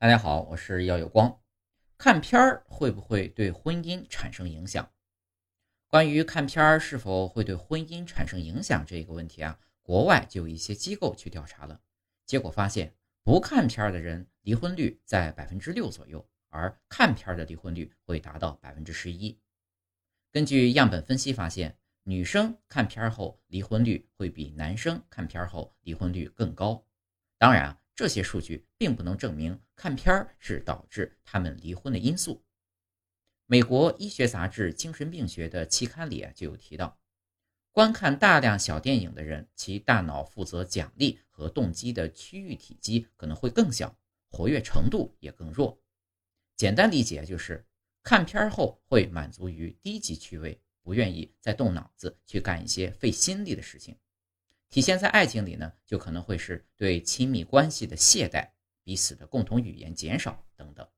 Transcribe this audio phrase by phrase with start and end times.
[0.00, 1.42] 大家好，我是耀有光。
[1.98, 4.90] 看片儿会不会对婚姻产生影响？
[5.88, 11.78] 关于看片儿是否会对婚姻产生影响这个问题啊，国外就有一些机构去调查了，
[12.24, 19.38] 结果发现不看片儿的人离婚率在百分之六左右，而看片儿的离婚率会达到百分之十一。
[20.32, 26.86] 根据样本分析发现，女生看片儿后离婚率会比男生看片儿后离婚率更高。
[27.36, 27.79] 当然啊。
[28.00, 32.42] 这些数据并不能证明看片儿是导致他们离婚的因素。
[33.44, 36.98] 美国医学杂志《精神病学》的期刊里啊就有提到，
[37.72, 43.94] 观看大量小电影的人，其大脑负责奖励和动机的区域体积可能会更小，
[44.30, 45.78] 活跃程度也更弱。
[46.56, 47.66] 简单理解就是，
[48.02, 53.94] 看片儿后会满足于低级趣味，不愿意再动脑子去干一些费心力的事情。
[54.70, 58.48] 体现在爱情里呢，就可能会是对亲密关系的懈怠、
[58.84, 60.88] 彼此的共同语言减少等等。